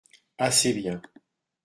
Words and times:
Assez 0.39 0.73
bien. 0.73 0.99